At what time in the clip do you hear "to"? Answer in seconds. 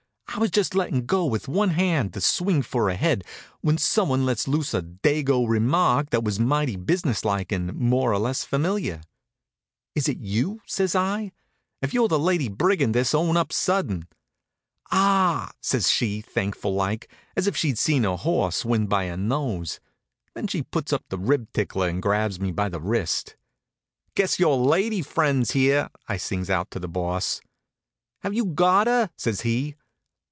2.13-2.21, 26.71-26.79